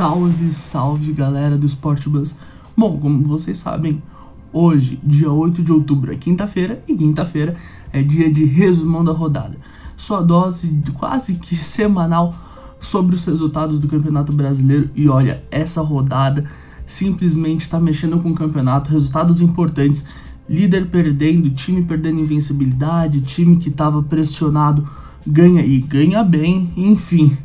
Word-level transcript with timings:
Salve, 0.00 0.50
salve 0.50 1.12
galera 1.12 1.58
do 1.58 1.66
Sport 1.66 2.08
Bus. 2.08 2.38
Bom, 2.74 2.98
como 2.98 3.22
vocês 3.22 3.58
sabem, 3.58 4.02
hoje, 4.50 4.98
dia 5.04 5.30
8 5.30 5.62
de 5.62 5.70
outubro, 5.70 6.10
é 6.10 6.16
quinta-feira 6.16 6.80
e 6.88 6.96
quinta-feira 6.96 7.54
é 7.92 8.02
dia 8.02 8.32
de 8.32 8.46
resumão 8.46 9.04
da 9.04 9.12
rodada. 9.12 9.58
Sua 9.98 10.22
dose 10.22 10.82
quase 10.94 11.34
que 11.34 11.54
semanal 11.54 12.34
sobre 12.80 13.14
os 13.14 13.26
resultados 13.26 13.78
do 13.78 13.88
Campeonato 13.88 14.32
Brasileiro 14.32 14.88
e 14.94 15.06
olha, 15.06 15.44
essa 15.50 15.82
rodada 15.82 16.50
simplesmente 16.86 17.60
está 17.60 17.78
mexendo 17.78 18.18
com 18.20 18.30
o 18.30 18.34
campeonato, 18.34 18.90
resultados 18.90 19.42
importantes, 19.42 20.06
líder 20.48 20.88
perdendo, 20.88 21.50
time 21.50 21.82
perdendo 21.82 22.20
invencibilidade, 22.20 23.20
time 23.20 23.58
que 23.58 23.68
estava 23.68 24.02
pressionado 24.02 24.88
ganha 25.26 25.60
e 25.60 25.78
ganha 25.78 26.24
bem, 26.24 26.72
enfim, 26.74 27.36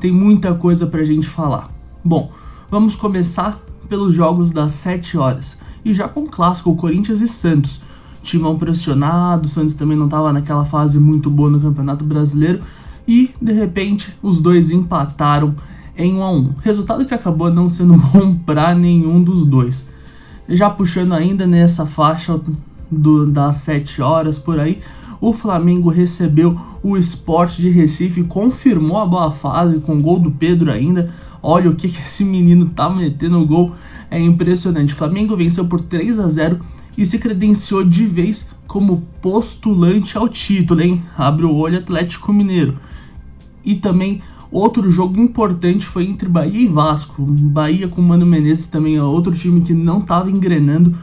tem 0.00 0.10
muita 0.10 0.52
coisa 0.52 0.84
pra 0.84 1.04
gente 1.04 1.28
falar. 1.28 1.71
Bom, 2.04 2.32
vamos 2.68 2.96
começar 2.96 3.60
pelos 3.88 4.14
jogos 4.14 4.50
das 4.50 4.72
7 4.72 5.16
horas. 5.16 5.60
E 5.84 5.94
já 5.94 6.08
com 6.08 6.22
o 6.22 6.28
clássico, 6.28 6.74
Corinthians 6.74 7.20
e 7.20 7.28
Santos. 7.28 7.80
Timão 8.22 8.58
pressionado, 8.58 9.46
o 9.46 9.48
Santos 9.48 9.74
também 9.74 9.96
não 9.96 10.06
estava 10.06 10.32
naquela 10.32 10.64
fase 10.64 10.98
muito 10.98 11.30
boa 11.30 11.50
no 11.50 11.60
Campeonato 11.60 12.04
Brasileiro. 12.04 12.60
E, 13.06 13.30
de 13.40 13.52
repente, 13.52 14.12
os 14.20 14.40
dois 14.40 14.70
empataram 14.70 15.54
em 15.96 16.14
1 16.14 16.22
a 16.22 16.30
1 16.32 16.54
Resultado 16.60 17.04
que 17.04 17.14
acabou 17.14 17.52
não 17.52 17.68
sendo 17.68 17.94
bom 18.12 18.34
para 18.34 18.74
nenhum 18.74 19.22
dos 19.22 19.44
dois. 19.44 19.88
Já 20.48 20.68
puxando 20.68 21.12
ainda 21.12 21.46
nessa 21.46 21.86
faixa 21.86 22.40
do, 22.90 23.26
das 23.26 23.56
7 23.56 24.02
horas 24.02 24.40
por 24.40 24.58
aí, 24.58 24.80
o 25.20 25.32
Flamengo 25.32 25.88
recebeu 25.88 26.60
o 26.82 26.96
Esporte 26.96 27.62
de 27.62 27.70
Recife, 27.70 28.24
confirmou 28.24 28.98
a 28.98 29.06
boa 29.06 29.30
fase 29.30 29.78
com 29.78 30.02
gol 30.02 30.18
do 30.18 30.32
Pedro 30.32 30.68
ainda. 30.70 31.12
Olha 31.42 31.68
o 31.68 31.74
que, 31.74 31.88
que 31.88 31.98
esse 31.98 32.24
menino 32.24 32.66
tá 32.66 32.88
metendo 32.88 33.44
gol, 33.44 33.74
é 34.10 34.20
impressionante. 34.20 34.92
O 34.92 34.96
Flamengo 34.96 35.36
venceu 35.36 35.66
por 35.66 35.80
3 35.80 36.20
a 36.20 36.28
0 36.28 36.60
e 36.96 37.04
se 37.04 37.18
credenciou 37.18 37.82
de 37.84 38.06
vez 38.06 38.50
como 38.66 39.02
postulante 39.20 40.16
ao 40.16 40.28
título, 40.28 40.82
hein? 40.82 41.02
Abre 41.16 41.44
o 41.44 41.54
olho 41.54 41.78
Atlético 41.78 42.32
Mineiro. 42.32 42.78
E 43.64 43.74
também 43.74 44.22
outro 44.50 44.90
jogo 44.90 45.20
importante 45.20 45.86
foi 45.86 46.04
entre 46.04 46.28
Bahia 46.28 46.60
e 46.60 46.68
Vasco. 46.68 47.22
Bahia 47.22 47.88
com 47.88 48.02
Mano 48.02 48.26
Menezes 48.26 48.66
também 48.66 48.96
é 48.96 49.02
outro 49.02 49.34
time 49.34 49.62
que 49.62 49.72
não 49.72 49.98
estava 49.98 50.30
engrenando, 50.30 50.94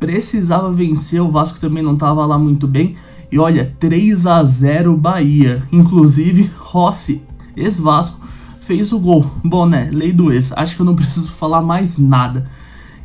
precisava 0.00 0.72
vencer, 0.72 1.20
o 1.20 1.30
Vasco 1.30 1.60
também 1.60 1.82
não 1.82 1.94
estava 1.94 2.24
lá 2.26 2.38
muito 2.38 2.66
bem. 2.66 2.96
E 3.30 3.38
olha, 3.38 3.74
3 3.78 4.26
a 4.26 4.42
0 4.42 4.96
Bahia. 4.96 5.62
Inclusive, 5.72 6.50
Rossi, 6.56 7.22
ex-Vasco, 7.56 8.24
fez 8.64 8.92
o 8.92 8.98
gol. 8.98 9.30
Bom, 9.44 9.66
né? 9.66 9.90
Lei 9.92 10.12
do 10.12 10.32
ex. 10.32 10.52
Acho 10.56 10.76
que 10.76 10.82
eu 10.82 10.86
não 10.86 10.96
preciso 10.96 11.30
falar 11.32 11.62
mais 11.62 11.98
nada. 11.98 12.48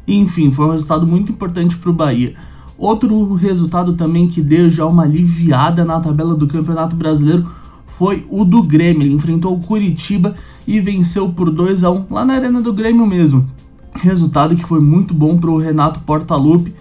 Enfim, 0.07 0.49
foi 0.49 0.65
um 0.65 0.71
resultado 0.71 1.05
muito 1.05 1.31
importante 1.31 1.77
para 1.77 1.89
o 1.89 1.93
Bahia. 1.93 2.33
Outro 2.77 3.33
resultado 3.33 3.93
também 3.93 4.27
que 4.27 4.41
deu 4.41 4.71
já 4.71 4.85
uma 4.85 5.03
aliviada 5.03 5.83
na 5.83 5.99
tabela 5.99 6.33
do 6.33 6.47
Campeonato 6.47 6.95
Brasileiro 6.95 7.49
foi 7.85 8.25
o 8.29 8.45
do 8.45 8.63
Grêmio. 8.63 9.03
Ele 9.03 9.13
enfrentou 9.13 9.53
o 9.53 9.59
Curitiba 9.59 10.33
e 10.65 10.79
venceu 10.79 11.29
por 11.29 11.51
2 11.51 11.83
a 11.83 11.91
1 11.91 12.05
lá 12.09 12.23
na 12.23 12.35
Arena 12.35 12.61
do 12.61 12.73
Grêmio 12.73 13.05
mesmo. 13.05 13.45
Resultado 13.93 14.55
que 14.55 14.63
foi 14.63 14.79
muito 14.79 15.13
bom 15.13 15.37
para 15.37 15.49
o 15.49 15.57
Renato 15.57 15.99
Portaluppi, 16.01 16.73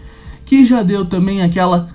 que 0.44 0.64
já 0.64 0.82
deu 0.82 1.04
também 1.04 1.42
aquela 1.42 1.88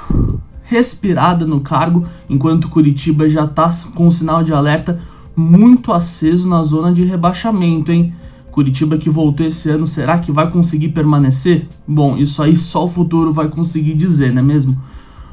respirada 0.64 1.46
no 1.46 1.60
cargo, 1.60 2.06
enquanto 2.28 2.70
Curitiba 2.70 3.28
já 3.28 3.44
está 3.44 3.68
com 3.94 4.10
sinal 4.10 4.42
de 4.42 4.52
alerta 4.54 4.98
muito 5.36 5.92
aceso 5.92 6.48
na 6.48 6.62
zona 6.62 6.92
de 6.92 7.04
rebaixamento, 7.04 7.90
hein? 7.90 8.14
Curitiba 8.50 8.96
que 8.96 9.10
voltou 9.10 9.46
esse 9.46 9.68
ano, 9.68 9.86
será 9.86 10.18
que 10.18 10.30
vai 10.30 10.50
conseguir 10.50 10.90
permanecer? 10.90 11.66
Bom, 11.86 12.16
isso 12.16 12.42
aí 12.42 12.54
só 12.54 12.84
o 12.84 12.88
futuro 12.88 13.32
vai 13.32 13.48
conseguir 13.48 13.94
dizer, 13.94 14.32
não 14.32 14.40
é 14.40 14.44
mesmo? 14.44 14.80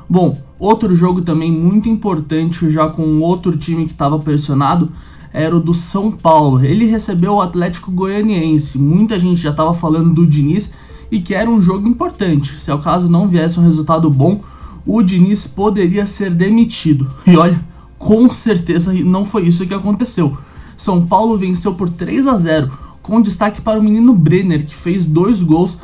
Bom, 0.09 0.35
outro 0.59 0.95
jogo 0.95 1.21
também 1.21 1.51
muito 1.51 1.87
importante, 1.87 2.69
já 2.69 2.87
com 2.89 3.19
outro 3.19 3.55
time 3.55 3.85
que 3.85 3.91
estava 3.91 4.17
pressionado, 4.19 4.91
era 5.33 5.55
o 5.55 5.59
do 5.59 5.73
São 5.73 6.11
Paulo. 6.11 6.63
Ele 6.63 6.85
recebeu 6.85 7.35
o 7.35 7.41
Atlético 7.41 7.91
Goianiense. 7.91 8.77
Muita 8.77 9.17
gente 9.17 9.39
já 9.39 9.51
estava 9.51 9.73
falando 9.73 10.13
do 10.13 10.27
Diniz 10.27 10.73
e 11.11 11.21
que 11.21 11.33
era 11.33 11.49
um 11.49 11.61
jogo 11.61 11.87
importante. 11.87 12.59
Se 12.59 12.71
ao 12.71 12.79
caso 12.79 13.09
não 13.09 13.27
viesse 13.27 13.59
um 13.59 13.63
resultado 13.63 14.09
bom, 14.09 14.41
o 14.85 15.01
Diniz 15.01 15.47
poderia 15.47 16.05
ser 16.05 16.33
demitido. 16.33 17.07
E 17.25 17.37
olha, 17.37 17.63
com 18.01 18.27
certeza 18.31 18.91
não 18.93 19.23
foi 19.23 19.43
isso 19.43 19.67
que 19.67 19.75
aconteceu. 19.75 20.35
São 20.75 21.05
Paulo 21.05 21.37
venceu 21.37 21.75
por 21.75 21.87
3 21.87 22.25
a 22.25 22.35
0, 22.35 22.71
com 23.03 23.21
destaque 23.21 23.61
para 23.61 23.79
o 23.79 23.83
menino 23.83 24.15
Brenner, 24.15 24.65
que 24.65 24.75
fez 24.75 25.05
dois 25.05 25.43
gols. 25.43 25.77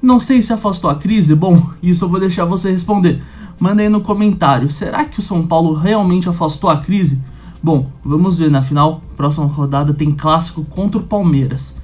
Não 0.00 0.18
sei 0.18 0.40
se 0.40 0.54
afastou 0.54 0.90
a 0.90 0.94
crise, 0.94 1.34
bom, 1.34 1.62
isso 1.82 2.06
eu 2.06 2.08
vou 2.08 2.18
deixar 2.18 2.46
você 2.46 2.72
responder. 2.72 3.22
Manda 3.60 3.82
aí 3.82 3.90
no 3.90 4.00
comentário, 4.00 4.70
será 4.70 5.04
que 5.04 5.18
o 5.18 5.22
São 5.22 5.46
Paulo 5.46 5.74
realmente 5.74 6.30
afastou 6.30 6.70
a 6.70 6.78
crise? 6.78 7.22
Bom, 7.62 7.90
vamos 8.02 8.38
ver, 8.38 8.50
na 8.50 8.62
final, 8.62 9.02
próxima 9.14 9.44
rodada 9.44 9.92
tem 9.92 10.12
clássico 10.12 10.64
contra 10.64 10.98
o 10.98 11.04
Palmeiras. 11.04 11.76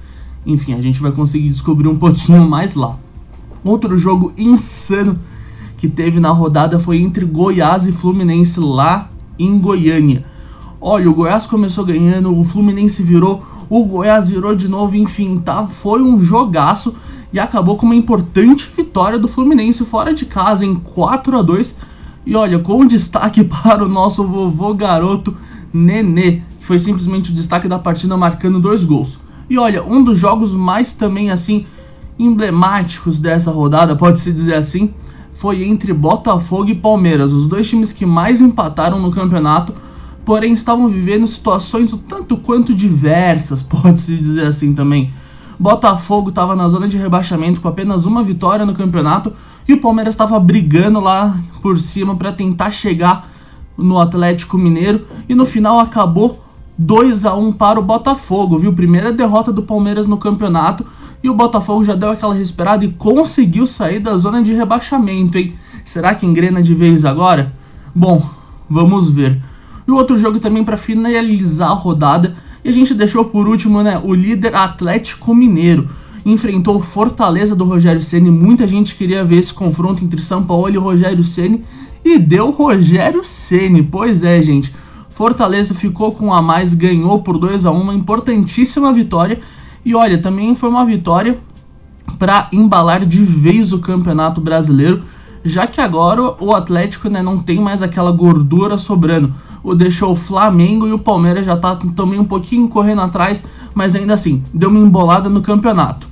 Enfim, 0.43 0.73
a 0.73 0.81
gente 0.81 0.99
vai 0.99 1.11
conseguir 1.11 1.49
descobrir 1.49 1.87
um 1.87 1.95
pouquinho 1.95 2.49
mais 2.49 2.73
lá. 2.73 2.97
Outro 3.63 3.95
jogo 3.95 4.33
insano 4.35 5.19
que 5.77 5.87
teve 5.87 6.19
na 6.19 6.31
rodada 6.31 6.79
foi 6.79 6.97
entre 6.97 7.23
Goiás 7.25 7.85
e 7.85 7.91
Fluminense 7.91 8.59
lá 8.59 9.11
em 9.37 9.57
Goiânia. 9.59 10.25
Olha, 10.79 11.09
o 11.09 11.13
Goiás 11.13 11.47
começou 11.47 11.83
ganhando, 11.83 12.37
o 12.37 12.43
Fluminense 12.43 13.01
virou, 13.01 13.43
o 13.69 13.83
Goiás 13.83 14.29
virou 14.29 14.55
de 14.55 14.67
novo, 14.67 14.95
enfim, 14.95 15.39
tá? 15.39 15.65
Foi 15.65 16.01
um 16.01 16.19
jogaço 16.19 16.95
e 17.33 17.39
acabou 17.39 17.75
com 17.75 17.85
uma 17.85 17.95
importante 17.95 18.67
vitória 18.75 19.17
do 19.17 19.27
Fluminense 19.27 19.83
fora 19.85 20.13
de 20.13 20.25
casa 20.25 20.65
em 20.65 20.75
4 20.75 21.37
a 21.37 21.41
2 21.41 21.77
E 22.25 22.35
olha, 22.35 22.59
com 22.59 22.85
destaque 22.85 23.43
para 23.45 23.83
o 23.83 23.89
nosso 23.89 24.25
vovô 24.27 24.73
garoto 24.73 25.35
Nenê, 25.73 26.41
que 26.59 26.65
foi 26.65 26.79
simplesmente 26.79 27.31
o 27.31 27.35
destaque 27.35 27.67
da 27.67 27.79
partida 27.79 28.15
marcando 28.15 28.59
dois 28.59 28.83
gols. 28.83 29.19
E 29.49 29.57
olha, 29.57 29.83
um 29.83 30.03
dos 30.03 30.17
jogos 30.17 30.53
mais 30.53 30.93
também 30.93 31.29
assim 31.29 31.65
emblemáticos 32.19 33.19
dessa 33.19 33.51
rodada, 33.51 33.95
pode-se 33.95 34.33
dizer 34.33 34.55
assim, 34.55 34.93
foi 35.37 35.63
entre 35.63 35.93
Botafogo 35.93 36.69
e 36.69 36.75
Palmeiras, 36.75 37.31
os 37.31 37.45
dois 37.45 37.69
times 37.69 37.93
que 37.93 38.07
mais 38.07 38.41
empataram 38.41 38.99
no 38.99 39.11
campeonato, 39.11 39.71
porém 40.25 40.51
estavam 40.51 40.89
vivendo 40.89 41.27
situações 41.27 41.93
o 41.93 41.97
tanto 41.97 42.37
quanto 42.37 42.73
diversas, 42.73 43.61
pode-se 43.63 44.17
dizer 44.17 44.47
assim 44.47 44.73
também. 44.73 45.11
Botafogo 45.59 46.29
estava 46.29 46.55
na 46.55 46.67
zona 46.67 46.87
de 46.87 46.97
rebaixamento 46.97 47.61
com 47.61 47.67
apenas 47.67 48.05
uma 48.05 48.23
vitória 48.23 48.65
no 48.65 48.73
campeonato 48.73 49.31
e 49.67 49.73
o 49.73 49.81
Palmeiras 49.81 50.15
estava 50.15 50.39
brigando 50.39 50.99
lá 50.99 51.37
por 51.61 51.77
cima 51.77 52.15
para 52.15 52.31
tentar 52.31 52.71
chegar 52.71 53.29
no 53.77 53.99
Atlético 53.99 54.57
Mineiro 54.57 55.05
e 55.29 55.35
no 55.35 55.45
final 55.45 55.79
acabou 55.79 56.43
2 56.79 57.25
a 57.25 57.35
1 57.35 57.53
para 57.53 57.79
o 57.79 57.83
Botafogo, 57.83 58.57
viu? 58.57 58.73
Primeira 58.73 59.11
derrota 59.13 59.51
do 59.51 59.63
Palmeiras 59.63 60.07
no 60.07 60.17
campeonato 60.17 60.85
e 61.23 61.29
o 61.29 61.33
Botafogo 61.33 61.83
já 61.83 61.95
deu 61.95 62.11
aquela 62.11 62.33
respirada 62.33 62.85
e 62.85 62.91
conseguiu 62.91 63.65
sair 63.65 63.99
da 63.99 64.15
zona 64.17 64.41
de 64.41 64.53
rebaixamento, 64.53 65.37
hein? 65.37 65.53
Será 65.83 66.13
que 66.13 66.25
engrena 66.25 66.61
de 66.61 66.73
vez 66.73 67.05
agora? 67.05 67.53
Bom, 67.93 68.23
vamos 68.69 69.09
ver. 69.09 69.41
E 69.87 69.91
o 69.91 69.95
outro 69.95 70.17
jogo 70.17 70.39
também 70.39 70.63
para 70.63 70.77
finalizar 70.77 71.71
a 71.71 71.73
rodada, 71.73 72.35
e 72.63 72.69
a 72.69 72.73
gente 72.73 72.93
deixou 72.93 73.25
por 73.25 73.47
último, 73.47 73.81
né, 73.81 73.99
o 74.03 74.13
líder 74.13 74.55
Atlético 74.55 75.33
Mineiro. 75.33 75.87
Enfrentou 76.25 76.81
Fortaleza 76.81 77.55
do 77.55 77.63
Rogério 77.63 78.01
Ceni. 78.01 78.29
Muita 78.29 78.67
gente 78.67 78.95
queria 78.95 79.23
ver 79.23 79.37
esse 79.37 79.53
confronto 79.53 80.03
entre 80.03 80.21
São 80.21 80.43
Paulo 80.43 80.69
e 80.69 80.77
Rogério 80.77 81.23
Ceni 81.23 81.63
e 82.03 82.19
deu 82.19 82.51
Rogério 82.51 83.23
Ceni. 83.23 83.81
Pois 83.81 84.23
é, 84.23 84.41
gente. 84.41 84.75
Fortaleza 85.09 85.73
ficou 85.73 86.11
com 86.11 86.33
a 86.33 86.41
mais, 86.41 86.73
ganhou 86.73 87.21
por 87.21 87.37
2 87.37 87.65
a 87.65 87.71
1, 87.71 87.81
uma 87.81 87.95
importantíssima 87.95 88.91
vitória 88.91 89.39
e 89.87 89.95
olha, 89.95 90.21
também 90.21 90.53
foi 90.53 90.67
uma 90.67 90.83
vitória 90.83 91.39
para 92.19 92.49
embalar 92.51 93.05
de 93.05 93.23
vez 93.23 93.71
o 93.71 93.79
Campeonato 93.79 94.41
Brasileiro, 94.41 95.01
já 95.45 95.65
que 95.65 95.79
agora 95.79 96.35
o 96.43 96.53
Atlético 96.53 97.07
né, 97.07 97.21
não 97.21 97.37
tem 97.37 97.61
mais 97.61 97.81
aquela 97.81 98.11
gordura 98.11 98.77
sobrando. 98.77 99.33
O 99.63 99.73
deixou 99.73 100.11
o 100.11 100.15
Flamengo 100.15 100.85
e 100.85 100.91
o 100.91 100.99
Palmeiras 100.99 101.45
já 101.45 101.55
tá 101.55 101.77
também 101.95 102.19
um 102.19 102.25
pouquinho 102.25 102.67
correndo 102.67 102.99
atrás, 102.99 103.45
mas 103.73 103.95
ainda 103.95 104.13
assim, 104.13 104.43
deu 104.53 104.69
uma 104.69 104.79
embolada 104.79 105.29
no 105.29 105.41
campeonato. 105.41 106.05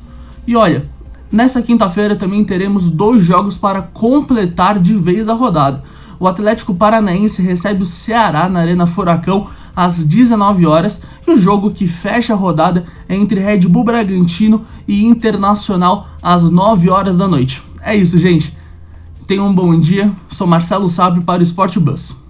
E 0.48 0.56
olha, 0.56 0.90
nessa 1.30 1.62
quinta-feira 1.62 2.16
também 2.16 2.46
teremos 2.46 2.90
dois 2.90 3.26
jogos 3.26 3.58
para 3.58 3.82
completar 3.82 4.80
de 4.80 4.94
vez 4.94 5.28
a 5.28 5.34
rodada. 5.34 5.84
O 6.18 6.30
Atlético 6.30 6.74
Paranaense 6.74 7.42
recebe 7.42 7.84
o 7.84 7.86
Ceará 7.86 8.48
na 8.48 8.62
Arena 8.62 8.88
Furacão 8.88 9.48
às 9.76 10.04
19 10.04 10.66
horas 10.66 11.02
e 11.28 11.32
o 11.32 11.38
jogo 11.38 11.72
que 11.72 11.86
fecha 11.86 12.34
a 12.34 12.38
rodada 12.38 12.86
é 13.08 13.16
entre 13.16 13.40
Red 13.40 13.68
Bull 13.68 13.84
Bragantino 13.84 14.66
e 14.88 15.04
Internacional 15.04 16.08
às 16.22 16.50
9 16.50 16.90
horas 16.90 17.16
da 17.16 17.28
noite. 17.28 17.62
É 17.82 17.96
isso, 17.96 18.18
gente. 18.18 18.56
Tenham 19.28 19.48
um 19.48 19.54
bom 19.54 19.78
dia. 19.80 20.12
Sou 20.30 20.48
Marcelo 20.48 20.88
Sábio 20.88 21.24
para 21.24 21.40
o 21.40 21.44
Sport 21.44 21.78
Bus. 21.80 22.25